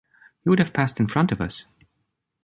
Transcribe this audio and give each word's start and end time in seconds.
He 0.39 0.49
would 0.49 0.57
have 0.57 0.73
passed 0.73 0.99
in 0.99 1.05
front 1.07 1.31
us. 1.33 1.65